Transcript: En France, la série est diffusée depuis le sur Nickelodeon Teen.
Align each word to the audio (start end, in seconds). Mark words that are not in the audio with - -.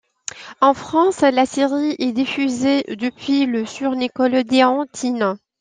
En 0.61 0.73
France, 0.73 1.21
la 1.21 1.45
série 1.45 1.95
est 1.99 2.11
diffusée 2.11 2.83
depuis 2.89 3.45
le 3.45 3.67
sur 3.67 3.91
Nickelodeon 3.91 4.87
Teen. 4.91 5.37